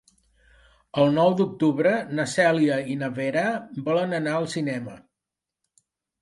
El 1.01 1.11
nou 1.17 1.35
d'octubre 1.41 1.91
na 2.19 2.25
Cèlia 2.31 2.79
i 2.95 2.97
na 3.03 3.11
Vera 3.19 3.45
volen 3.91 4.17
anar 4.21 4.35
al 4.41 4.49
cinema. 4.57 4.97